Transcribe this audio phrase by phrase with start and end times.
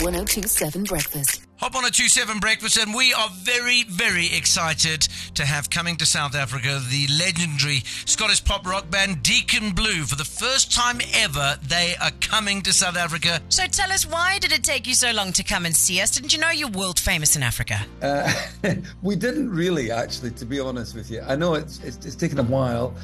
[0.00, 1.48] 1027 Breakfast.
[1.56, 5.00] Hop on a 27 breakfast, and we are very, very excited
[5.34, 10.04] to have coming to South Africa the legendary Scottish pop rock band Deacon Blue.
[10.04, 13.40] For the first time ever, they are coming to South Africa.
[13.48, 16.12] So tell us, why did it take you so long to come and see us?
[16.12, 17.84] Didn't you know you're world famous in Africa?
[18.00, 18.32] Uh,
[19.02, 21.22] we didn't really, actually, to be honest with you.
[21.22, 22.94] I know it's, it's, it's taken a while.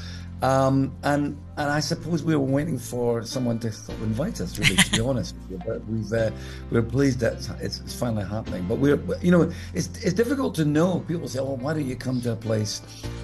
[0.45, 4.59] Um, and and I suppose we were waiting for someone to sort of invite us,
[4.59, 5.35] really, to be honest.
[5.67, 6.33] But we've uh,
[6.71, 8.67] we're pleased that it's, it's, finally happening.
[8.68, 11.03] But we're you know it's it's difficult to know.
[11.09, 12.82] People say, "Oh, why don't you come to a place?"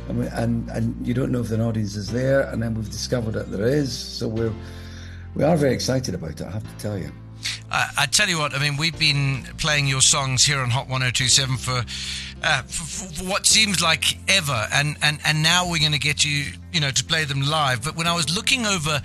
[0.08, 2.48] And we, and and you don't know if an audience is there.
[2.48, 3.92] And then we've discovered that there is.
[3.92, 4.54] So we're
[5.34, 6.42] we are very excited about it.
[6.42, 7.12] I have to tell you.
[7.70, 10.88] I, I tell you what, I mean, we've been playing your songs here on Hot
[10.88, 11.84] 1027 for,
[12.42, 16.24] uh, for, for what seems like ever, and, and, and now we're going to get
[16.24, 17.84] you, you know, to play them live.
[17.84, 19.00] But when I was looking over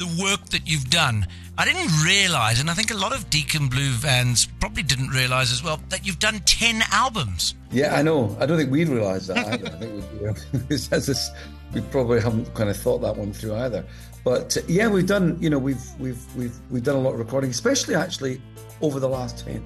[0.00, 1.26] the work that you've done,
[1.58, 5.52] I didn't realize, and I think a lot of Deacon Blue fans probably didn't realize
[5.52, 7.54] as well, that you've done 10 albums.
[7.70, 8.34] Yeah, I know.
[8.40, 9.66] I don't think we'd realised that either.
[9.66, 13.84] I think we, we probably haven't kind of thought that one through either.
[14.24, 15.36] But uh, yeah, we've done.
[15.40, 18.40] You know, we've we've we've we've done a lot of recording, especially actually
[18.82, 19.64] over the last ten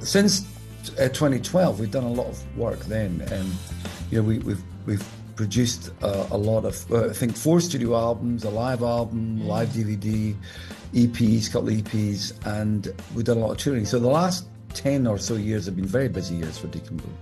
[0.00, 0.42] since
[0.98, 1.78] uh, 2012.
[1.78, 3.52] We've done a lot of work then, and
[4.10, 5.06] you know, we, we've we've
[5.38, 9.68] produced uh, a lot of uh, I think four studio albums, a live album, live
[9.68, 10.34] DVD,
[10.92, 13.86] EPs, couple of EPs, and we've done a lot of touring.
[13.86, 17.14] So the last ten or so years have been very busy years for Deacon Blue.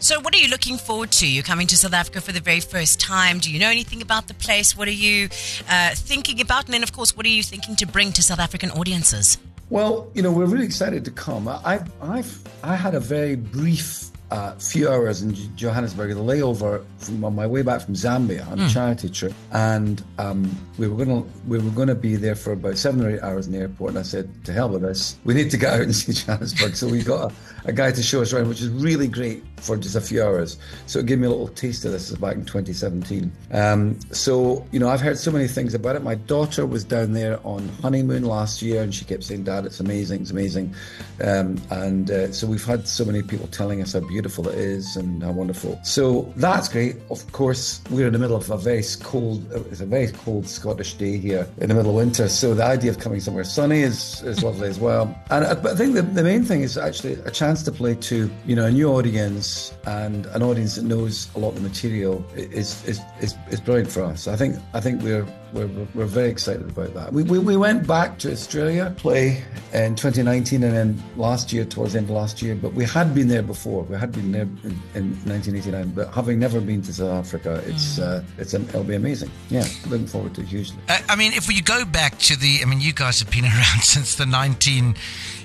[0.00, 1.28] So, what are you looking forward to?
[1.28, 3.38] You're coming to South Africa for the very first time.
[3.38, 4.76] Do you know anything about the place?
[4.76, 5.28] What are you
[5.68, 6.64] uh, thinking about?
[6.64, 9.38] And then, of course, what are you thinking to bring to South African audiences?
[9.68, 11.46] Well, you know, we're really excited to come.
[11.46, 17.24] I've, I've, I had a very brief uh, few hours in Johannesburg, the layover from
[17.24, 18.72] on my way back from Zambia on a mm.
[18.72, 23.04] charity trip, and um, we were gonna we were gonna be there for about seven
[23.04, 23.90] or eight hours in the airport.
[23.90, 26.76] And I said, "To hell with this, we need to get out and see Johannesburg."
[26.76, 29.76] so we got a, a, guy to show us around, which is really great for
[29.76, 30.58] just a few hours.
[30.86, 32.10] So it gave me a little taste of this.
[32.10, 33.30] Back in 2017.
[33.52, 36.02] Um, so you know, I've heard so many things about it.
[36.02, 39.80] My daughter was down there on honeymoon last year, and she kept saying, "Dad, it's
[39.80, 40.74] amazing, it's amazing,"
[41.22, 44.96] um, and uh, so we've had so many people telling us how beautiful it is
[44.96, 45.78] and how wonderful.
[45.84, 46.96] So that's great.
[47.10, 50.94] Of course, we're in the middle of a very cold, it's a very cold Scottish
[50.94, 52.28] day here in the middle of winter.
[52.28, 55.14] So the idea of coming somewhere sunny is, is lovely as well.
[55.30, 58.30] And I, I think the, the main thing is actually a chance to play to,
[58.46, 59.49] you know, a new audience
[59.86, 63.90] and an audience that knows a lot of the material is, is, is, is brilliant
[63.90, 64.28] for us.
[64.28, 67.12] I think, I think we're, we're, we're very excited about that.
[67.12, 71.92] We, we, we went back to Australia, play in 2019 and then last year, towards
[71.92, 73.82] the end of last year, but we had been there before.
[73.84, 77.98] We had been there in, in 1989, but having never been to South Africa, it's,
[77.98, 78.02] mm.
[78.02, 79.30] uh, it's an, it'll be amazing.
[79.48, 80.78] Yeah, looking forward to it hugely.
[80.88, 83.82] I mean, if we go back to the, I mean, you guys have been around
[83.82, 84.96] since the 19-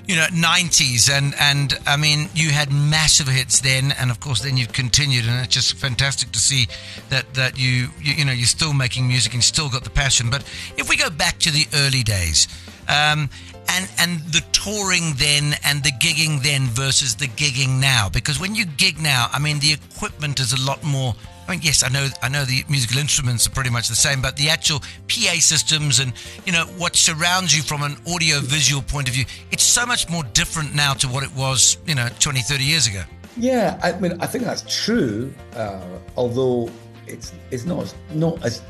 [0.06, 4.40] you know 90s and and I mean you had massive hits then and of course
[4.40, 6.68] then you've continued and it's just fantastic to see
[7.08, 10.30] that that you you, you know you're still making music and still got the passion.
[10.30, 10.42] But
[10.76, 12.46] if we go back to the early days
[12.88, 13.28] um,
[13.68, 18.54] and and the touring then and the gigging then versus the gigging now because when
[18.54, 21.14] you gig now I mean the equipment is a lot more
[21.46, 24.20] I mean, yes, I know, I know the musical instruments are pretty much the same,
[24.20, 26.12] but the actual PA systems and
[26.44, 30.24] you know what surrounds you from an audio-visual point of view, it's so much more
[30.32, 33.02] different now to what it was, you know, 20, 30 years ago.
[33.36, 35.32] Yeah, I mean, I think that's true.
[35.54, 35.80] Uh,
[36.16, 36.70] although
[37.06, 38.62] it's it's not as not as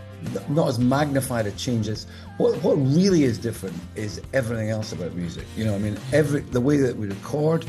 [0.48, 5.14] not as magnified a change as what what really is different is everything else about
[5.14, 5.44] music.
[5.56, 7.64] You know, I mean, every the way that we record,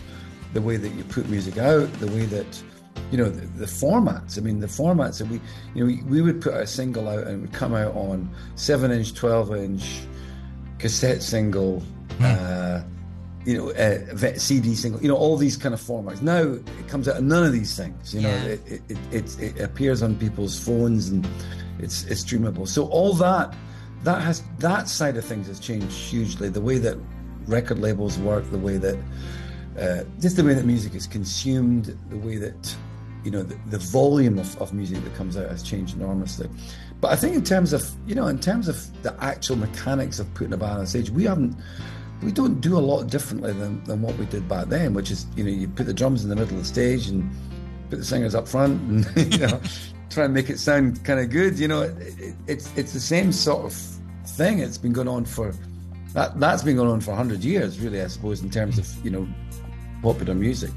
[0.53, 2.63] the way that you put music out, the way that
[3.11, 4.37] you know the, the, formats.
[4.37, 5.39] I mean, the formats that we,
[5.73, 8.29] you know, we, we would put a single out and it would come out on
[8.55, 10.01] seven inch, twelve inch,
[10.79, 11.81] cassette single,
[12.19, 12.23] mm.
[12.23, 12.83] uh,
[13.45, 16.21] you know, uh, CD single, you know, all these kind of formats.
[16.21, 18.13] Now it comes out of none of these things.
[18.13, 18.43] You know, yeah.
[18.43, 21.27] it, it, it, it, appears on people's phones and
[21.79, 22.67] it's it's streamable.
[22.67, 23.55] So all that
[24.03, 26.49] that has that side of things has changed hugely.
[26.49, 26.97] The way that
[27.47, 28.97] record labels work, the way that
[29.79, 32.75] uh, just the way that music is consumed, the way that
[33.23, 36.49] you know, the, the volume of, of music that comes out has changed enormously.
[37.01, 40.33] But I think in terms of, you know, in terms of the actual mechanics of
[40.33, 41.55] putting a band on stage, we haven't,
[42.23, 45.27] we don't do a lot differently than, than what we did back then, which is,
[45.35, 47.29] you know, you put the drums in the middle of the stage and
[47.89, 48.81] put the singers up front
[49.15, 49.61] and, you know,
[50.09, 51.59] try and make it sound kind of good.
[51.59, 53.73] You know, it, it, it's, it's the same sort of
[54.31, 54.59] thing.
[54.59, 55.53] It's been going on for,
[56.13, 59.11] that, that's been going on for 100 years, really, I suppose, in terms of, you
[59.11, 59.27] know,
[60.01, 60.71] popular music.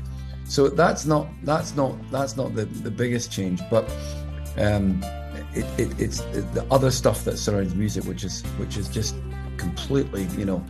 [0.51, 3.89] So that's not that's not that's not the, the biggest change, but
[4.59, 5.01] um,
[5.55, 9.15] it, it, it's the other stuff that surrounds music, which is which is just
[9.57, 10.67] completely you know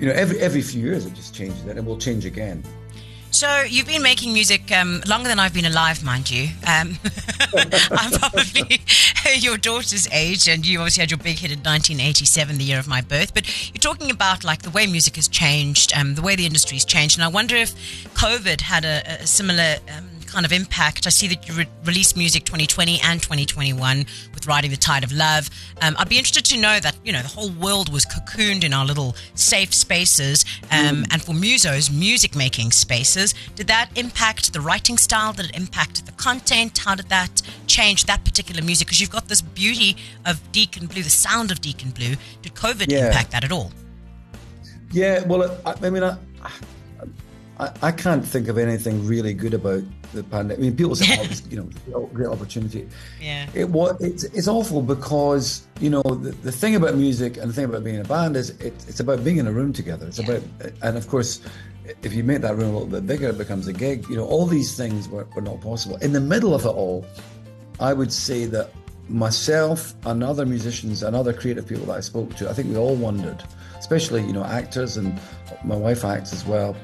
[0.00, 2.64] you know, every every few years it just changes, and it will change again.
[3.30, 6.48] So you've been making music um, longer than I've been alive, mind you.
[6.66, 6.96] Um,
[7.90, 8.80] I'm probably
[9.36, 12.88] your daughter's age, and you obviously had your big hit in 1987, the year of
[12.88, 13.34] my birth.
[13.34, 16.84] But you're talking about like the way music has changed, um, the way the industry's
[16.84, 17.74] changed, and I wonder if
[18.14, 19.76] COVID had a, a similar.
[20.28, 21.06] Kind of impact.
[21.06, 24.04] I see that you re- released music 2020 and 2021
[24.34, 25.48] with Riding the Tide of Love.
[25.80, 28.74] Um, I'd be interested to know that, you know, the whole world was cocooned in
[28.74, 30.44] our little safe spaces.
[30.70, 35.32] Um, And for musos, music making spaces, did that impact the writing style?
[35.32, 36.76] Did it impact the content?
[36.76, 38.86] How did that change that particular music?
[38.86, 39.96] Because you've got this beauty
[40.26, 42.16] of Deacon Blue, the sound of Deacon Blue.
[42.42, 43.06] Did COVID Yeah.
[43.06, 43.72] impact that at all?
[44.92, 46.16] Yeah, well, I, I mean, I,
[47.60, 49.82] I, I can't think of anything really good about
[50.12, 50.58] the pandemic.
[50.58, 52.88] I mean, people say, oh, it was, you know, great opportunity.
[53.20, 53.48] Yeah.
[53.54, 54.00] It was.
[54.00, 57.84] It's, it's awful because you know the, the thing about music and the thing about
[57.84, 60.06] being in a band is it, it's about being in a room together.
[60.06, 60.42] It's about,
[60.82, 61.40] and of course,
[62.02, 64.08] if you make that room a little bit bigger, it becomes a gig.
[64.08, 65.96] You know, all these things were, were not possible.
[65.96, 67.04] In the middle of it all,
[67.80, 68.70] I would say that
[69.08, 72.76] myself and other musicians and other creative people that I spoke to, I think we
[72.76, 73.42] all wondered,
[73.78, 75.20] especially you know actors and
[75.64, 76.76] my wife acts as well.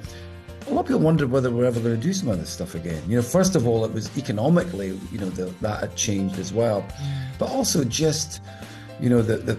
[0.66, 2.74] A lot of people wondered whether we're ever going to do some of this stuff
[2.74, 3.02] again.
[3.08, 6.52] You know, first of all, it was economically, you know, the, that had changed as
[6.52, 7.38] well, mm.
[7.38, 8.40] but also just,
[8.98, 9.58] you know, the, the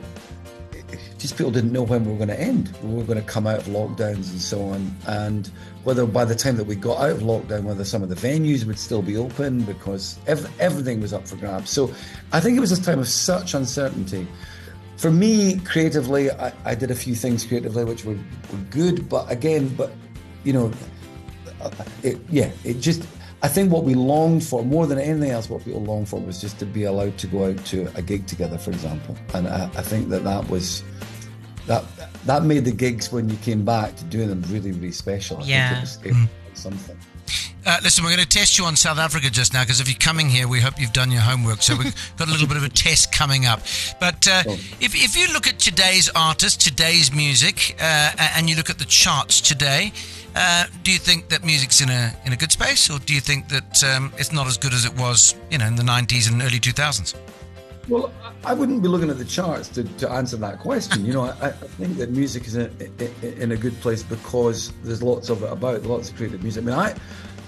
[1.18, 2.72] just people didn't know when we were going to end.
[2.84, 5.50] We were going to come out of lockdowns and so on, and
[5.84, 8.66] whether by the time that we got out of lockdown, whether some of the venues
[8.66, 11.70] would still be open because ev- everything was up for grabs.
[11.70, 11.94] So
[12.32, 14.28] I think it was a time of such uncertainty.
[14.98, 18.14] For me, creatively, I, I did a few things creatively which were,
[18.52, 19.92] were good, but again, but
[20.44, 20.72] you know,
[22.04, 23.04] it, yeah, it just.
[23.44, 26.42] I think what we longed for more than anything else, what people longed for was
[26.42, 29.16] just to be allowed to go out to a gig together, for example.
[29.36, 30.84] And I, I think that that was
[31.68, 31.84] that
[32.26, 35.38] that made the gigs when you came back to doing them really, really special.
[35.38, 35.70] I Yeah.
[35.70, 36.98] think it was, it was something.
[37.68, 39.98] Uh, listen, we're going to test you on South Africa just now because if you're
[39.98, 41.64] coming here, we hope you've done your homework.
[41.64, 43.60] So we've got a little bit of a test coming up.
[44.00, 44.44] But uh,
[44.80, 48.86] if, if you look at today's artists, today's music, uh, and you look at the
[48.86, 49.92] charts today,
[50.36, 53.22] uh, do you think that music's in a in a good space, or do you
[53.22, 56.30] think that um, it's not as good as it was, you know, in the 90s
[56.32, 57.16] and early 2000s?
[57.88, 58.12] Well,
[58.44, 61.06] I wouldn't be looking at the charts to, to answer that question.
[61.06, 62.72] You know, I, I think that music is in,
[63.22, 66.64] in a good place because there's lots of it about, lots of creative music.
[66.64, 66.96] I mean, I,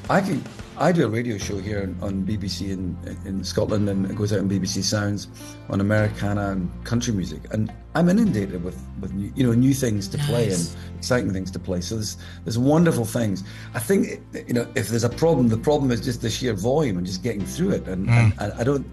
[0.10, 0.44] I can,
[0.80, 4.32] I do a radio show here on, on BBC in, in Scotland, and it goes
[4.32, 5.28] out on BBC Sounds
[5.70, 10.08] on Americana and country music, and I'm inundated with, with new, you know new things
[10.10, 11.82] to play and exciting things to play.
[11.82, 13.44] So there's there's wonderful things.
[13.74, 16.98] I think you know if there's a problem, the problem is just the sheer volume
[16.98, 17.88] and just getting through it.
[17.88, 18.42] And, and, mm.
[18.44, 18.86] and I don't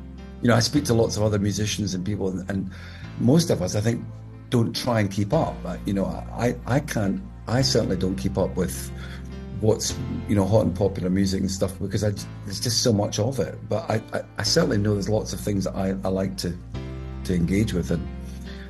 [0.44, 2.70] you know, I speak to lots of other musicians and people, and, and
[3.18, 4.04] most of us, I think,
[4.50, 5.56] don't try and keep up.
[5.86, 8.92] You know, I, I can't, I certainly don't keep up with
[9.60, 9.96] what's,
[10.28, 12.10] you know, hot and popular music and stuff because I,
[12.44, 13.56] there's just so much of it.
[13.68, 16.56] But I, I, I certainly know there's lots of things that I, I like to,
[17.24, 18.06] to engage with, and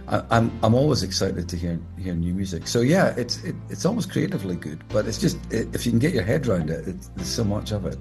[0.09, 2.69] I, I'm, I'm always excited to hear, hear new music.
[2.69, 6.13] So yeah, it's, it, it's always creatively good, but it's just if you can get
[6.13, 7.99] your head around it, it there's so much of it.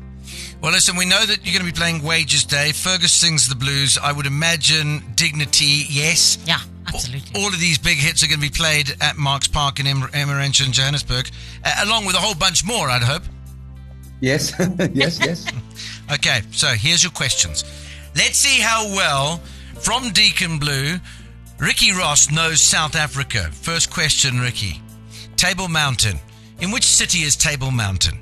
[0.61, 2.71] Well, listen, we know that you're going to be playing Wages Day.
[2.71, 3.97] Fergus sings the blues.
[3.97, 6.37] I would imagine Dignity, yes.
[6.45, 6.59] Yeah,
[6.93, 7.41] absolutely.
[7.41, 10.01] All of these big hits are going to be played at Marks Park in Em-
[10.13, 11.29] Emmarentia in Johannesburg,
[11.65, 13.23] uh, along with a whole bunch more, I'd hope.
[14.21, 14.53] Yes,
[14.93, 15.45] yes, yes.
[16.11, 17.63] Okay, so here's your questions.
[18.15, 19.37] Let's see how well,
[19.79, 20.97] from Deacon Blue,
[21.59, 23.49] Ricky Ross knows South Africa.
[23.51, 24.81] First question, Ricky.
[25.37, 26.17] Table Mountain.
[26.59, 28.19] In which city is Table Mountain?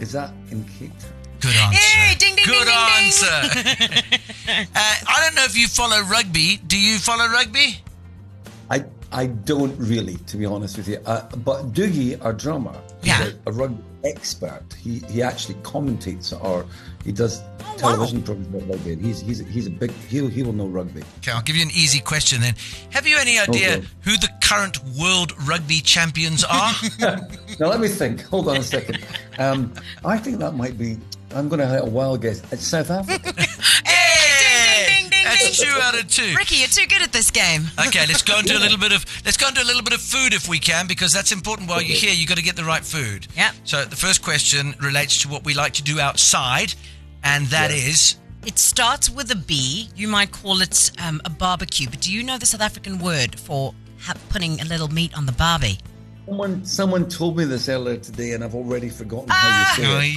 [0.00, 1.10] Is that in Cape Town?
[1.40, 1.76] Good answer.
[1.78, 3.04] Hey, ding, ding, Good ding, ding, ding.
[3.04, 4.18] answer.
[4.74, 6.58] uh, I don't know if you follow rugby.
[6.66, 7.76] Do you follow rugby?
[8.70, 10.98] I I don't really, to be honest with you.
[11.06, 13.22] Uh, but Dougie, our drummer, Yeah.
[13.22, 14.62] is a, a rugby expert.
[14.80, 16.66] He he actually commentates or
[17.04, 18.96] he does Oh, television programs about rugby.
[18.96, 21.02] He's he's he's a big he he will know rugby.
[21.18, 22.54] Okay, I'll give you an easy question then.
[22.90, 23.86] Have you any idea Okay.
[24.02, 26.72] who the current world rugby champions are?
[27.60, 28.22] Now let me think.
[28.22, 28.98] Hold on a second.
[29.38, 29.72] Um,
[30.04, 30.98] I think that might be.
[31.34, 32.42] I'm going to have a wild guess.
[32.52, 33.32] It's South Africa.
[35.24, 35.68] That's ding.
[35.68, 36.34] two out of two.
[36.36, 37.62] Ricky, you're too good at this game.
[37.88, 39.82] Okay, let's go and do a little bit of let's go and do a little
[39.82, 42.12] bit of food if we can because that's important while you're here.
[42.12, 43.26] you've got to get the right food.
[43.36, 43.52] Yeah.
[43.64, 46.74] So the first question relates to what we like to do outside,
[47.22, 48.16] and that is
[48.46, 49.88] It starts with a B.
[49.96, 53.38] You might call it um, a barbecue, but do you know the South African word
[53.40, 55.78] for ha- putting a little meat on the barbie?
[56.26, 59.74] someone someone told me this earlier today, and I've already forgotten Ah!
[59.76, 60.14] how you say it.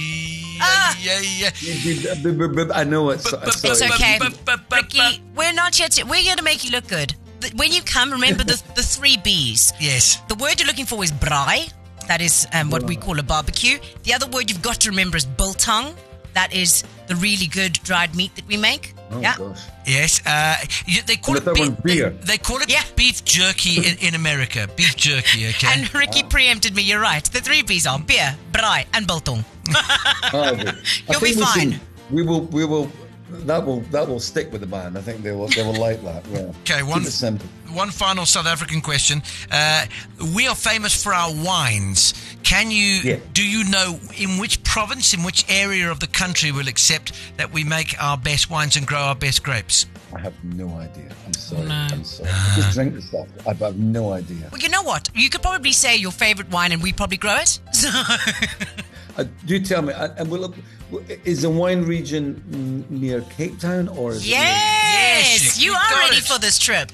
[0.58, 2.70] Yeah, yeah, yeah.
[2.74, 3.32] I know it's.
[3.32, 3.92] it's It's sorry.
[3.92, 4.18] okay.
[4.72, 5.92] Ricky, we're not yet.
[5.92, 7.14] to, we're here to make you look good.
[7.40, 9.72] th- when you come, remember the, the three B's.
[9.80, 10.20] Yes.
[10.28, 11.72] The word you're looking for is braai.
[12.06, 13.78] That is um, what we call a barbecue.
[14.04, 15.94] The other word you've got to remember is biltong.
[16.34, 18.94] That is the really good dried meat that we make.
[19.10, 19.36] Oh yeah.
[19.38, 19.60] gosh.
[19.86, 20.56] Yes, uh,
[21.06, 22.10] they call it the beef, beer.
[22.10, 22.82] They, they call it Yeah.
[22.96, 24.68] beef jerky in, in America.
[24.76, 25.68] Beef jerky, okay?
[25.72, 26.82] And Ricky preempted me.
[26.82, 27.24] You're right.
[27.24, 29.44] The three B's are beer, braai, and biltong.
[30.32, 30.54] Oh,
[31.10, 31.70] You'll be fine.
[31.72, 32.42] can- we will.
[32.46, 32.90] We will.
[33.30, 33.80] That will.
[33.92, 34.96] That will stick with the band.
[34.98, 35.48] I think they will.
[35.48, 36.26] They will like that.
[36.26, 36.52] Yeah.
[36.62, 37.46] Okay, one- simple.
[37.72, 39.22] One final South African question.
[39.50, 39.84] Uh,
[40.34, 42.14] we are famous for our wines.
[42.48, 43.16] Can you, Yeah.
[43.34, 47.52] do you know in which province, in which area of the country will accept that
[47.52, 49.84] we make our best wines and grow our best grapes?
[50.16, 51.10] I have no idea.
[51.26, 51.68] I'm sorry.
[51.70, 52.30] I'm sorry.
[52.32, 53.26] I just drink the stuff.
[53.46, 54.48] I have no idea.
[54.50, 55.10] Well, you know what?
[55.14, 57.60] You could probably say your favorite wine, and we probably grow it.
[57.74, 57.90] So,
[59.18, 59.92] Uh, do tell me.
[59.92, 60.54] uh, And will
[61.08, 65.98] it, is the wine region near Cape Town or is yes, you- you you are
[65.98, 66.24] ready it.
[66.24, 66.92] for this trip.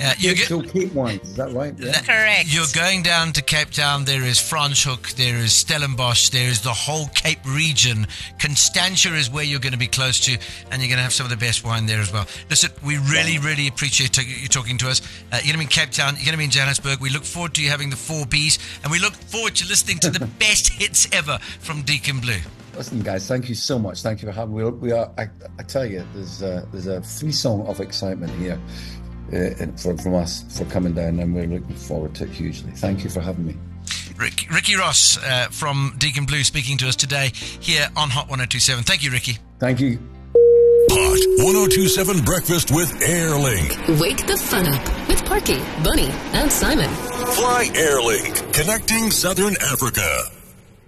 [0.00, 1.22] Uh, you near get, so Cape wines?
[1.22, 1.74] Is that right?
[1.78, 2.00] Yeah.
[2.00, 2.52] Correct.
[2.52, 4.04] You're going down to Cape Town.
[4.04, 8.06] There is Franschhoek, there is Stellenbosch, there is the whole Cape region.
[8.38, 10.32] Constantia is where you're going to be close to,
[10.70, 12.26] and you're going to have some of the best wine there as well.
[12.50, 15.00] Listen, we really, really appreciate t- you talking to us.
[15.32, 17.00] Uh, you're going to be in Cape Town, you're going to be in Johannesburg.
[17.00, 19.98] We look forward to you having the four Bs, and we look forward to listening
[20.00, 22.40] to the best hits ever from Deacon Blue.
[22.76, 24.02] Listen, guys, thank you so much.
[24.02, 24.64] Thank you for having me.
[24.64, 25.10] We are.
[25.16, 28.58] I, I tell you, there's uh, there's a free song of excitement here
[29.34, 32.70] uh, and for, from us for coming down, and we're looking forward to it hugely.
[32.72, 33.56] Thank you for having me.
[34.16, 38.84] Rick, Ricky Ross uh, from Deacon Blue speaking to us today here on Hot 1027.
[38.84, 39.38] Thank you, Ricky.
[39.58, 39.98] Thank you.
[40.90, 44.00] Hot 1027 Breakfast with Airlink.
[44.00, 46.90] Wake the fun up with Parky, Bunny, and Simon.
[46.90, 50.33] Fly Airlink, connecting Southern Africa.